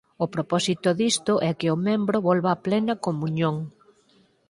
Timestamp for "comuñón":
3.05-3.55